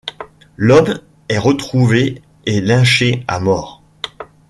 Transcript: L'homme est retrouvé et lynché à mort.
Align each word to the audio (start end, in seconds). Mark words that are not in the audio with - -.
L'homme 0.57 0.99
est 1.29 1.37
retrouvé 1.37 2.23
et 2.47 2.59
lynché 2.59 3.23
à 3.27 3.39
mort. 3.39 3.83